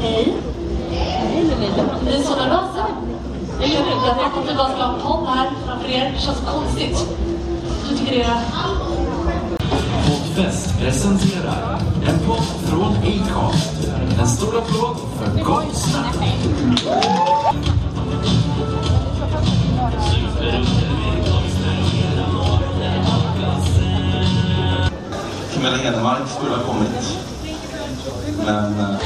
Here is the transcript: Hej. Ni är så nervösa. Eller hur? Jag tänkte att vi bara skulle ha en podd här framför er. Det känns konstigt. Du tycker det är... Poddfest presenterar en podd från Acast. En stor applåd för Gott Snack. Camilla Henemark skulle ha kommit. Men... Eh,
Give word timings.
Hej. 0.00 0.34
Ni 2.04 2.12
är 2.12 2.22
så 2.22 2.36
nervösa. 2.36 2.86
Eller 3.62 3.76
hur? 3.76 4.06
Jag 4.06 4.18
tänkte 4.18 4.40
att 4.40 4.50
vi 4.50 4.54
bara 4.54 4.68
skulle 4.68 4.84
ha 4.84 4.94
en 4.94 5.00
podd 5.00 5.26
här 5.28 5.50
framför 5.66 5.88
er. 5.88 6.12
Det 6.14 6.20
känns 6.20 6.38
konstigt. 6.54 7.06
Du 7.88 7.96
tycker 7.96 8.12
det 8.12 8.22
är... 8.22 8.40
Poddfest 10.06 10.78
presenterar 10.78 11.80
en 12.08 12.18
podd 12.18 12.44
från 12.68 12.96
Acast. 12.96 13.88
En 14.20 14.28
stor 14.28 14.58
applåd 14.58 14.96
för 15.18 15.44
Gott 15.44 15.76
Snack. 15.76 16.16
Camilla 25.58 25.76
Henemark 25.76 26.28
skulle 26.28 26.56
ha 26.56 26.62
kommit. 26.62 27.18
Men... 28.46 28.80
Eh, 28.80 28.96